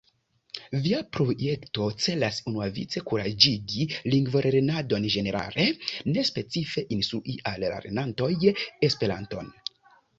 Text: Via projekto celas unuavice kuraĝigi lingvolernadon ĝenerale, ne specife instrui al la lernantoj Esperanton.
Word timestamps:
Via 0.85 1.01
projekto 1.17 1.89
celas 2.05 2.39
unuavice 2.53 3.05
kuraĝigi 3.11 3.87
lingvolernadon 4.15 5.07
ĝenerale, 5.19 5.69
ne 6.11 6.27
specife 6.33 6.89
instrui 6.99 7.41
al 7.53 7.65
la 7.69 7.73
lernantoj 7.79 8.35
Esperanton. 8.91 9.57